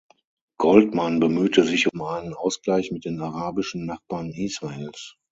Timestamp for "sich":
1.63-1.93